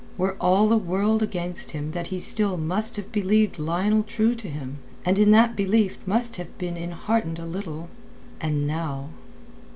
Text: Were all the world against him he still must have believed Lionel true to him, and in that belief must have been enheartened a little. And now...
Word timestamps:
Were 0.17 0.35
all 0.41 0.67
the 0.67 0.79
world 0.79 1.21
against 1.21 1.69
him 1.77 1.93
he 1.93 2.17
still 2.17 2.57
must 2.57 2.95
have 2.95 3.11
believed 3.11 3.59
Lionel 3.59 4.01
true 4.01 4.33
to 4.33 4.49
him, 4.49 4.77
and 5.05 5.19
in 5.19 5.29
that 5.29 5.55
belief 5.55 5.99
must 6.07 6.37
have 6.37 6.57
been 6.57 6.75
enheartened 6.75 7.37
a 7.37 7.45
little. 7.45 7.87
And 8.39 8.65
now... 8.65 9.09